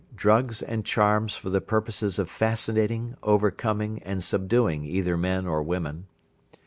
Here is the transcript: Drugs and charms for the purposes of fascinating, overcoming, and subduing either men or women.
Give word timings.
Drugs 0.15 0.63
and 0.63 0.83
charms 0.83 1.35
for 1.35 1.51
the 1.51 1.61
purposes 1.61 2.17
of 2.17 2.27
fascinating, 2.27 3.17
overcoming, 3.21 4.01
and 4.01 4.23
subduing 4.23 4.83
either 4.83 5.15
men 5.15 5.45
or 5.45 5.61
women. 5.61 6.07